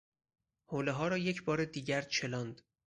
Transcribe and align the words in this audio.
حولهها 0.65 1.07
را 1.07 1.17
یک 1.17 1.43
بار 1.43 1.65
دیگر 1.65 2.01
چلاند. 2.01 2.61